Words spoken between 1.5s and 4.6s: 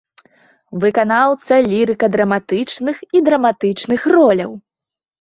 лірыка-драматычных і драматычных роляў.